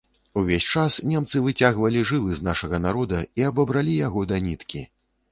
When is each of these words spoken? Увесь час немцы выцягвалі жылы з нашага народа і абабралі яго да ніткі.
Увесь 0.41 0.67
час 0.75 0.95
немцы 1.09 1.41
выцягвалі 1.47 2.01
жылы 2.11 2.37
з 2.39 2.47
нашага 2.47 2.79
народа 2.85 3.19
і 3.41 3.45
абабралі 3.51 3.93
яго 4.07 4.23
да 4.33 4.41
ніткі. 4.47 4.81